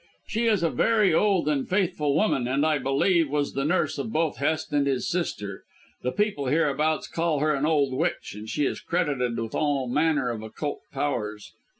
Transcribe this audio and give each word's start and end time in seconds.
She 0.25 0.45
is 0.47 0.63
a 0.63 0.71
very 0.71 1.13
old 1.13 1.47
and 1.47 1.69
faithful 1.69 2.15
woman, 2.15 2.47
and 2.47 2.65
I 2.65 2.79
believe 2.79 3.29
was 3.29 3.53
the 3.53 3.63
nurse 3.65 3.99
of 3.99 4.11
both 4.11 4.37
Hest 4.37 4.73
and 4.73 4.87
his 4.87 5.07
sister. 5.07 5.63
The 6.01 6.11
people 6.11 6.47
hereabouts 6.47 7.07
call 7.07 7.37
her 7.37 7.53
an 7.53 7.67
old 7.67 7.93
witch, 7.93 8.33
and 8.33 8.49
she 8.49 8.65
is 8.65 8.81
credited 8.81 9.37
with 9.39 9.53
all 9.53 9.87
manner 9.87 10.31
of 10.31 10.41
occult 10.41 10.79
powers." 10.91 11.53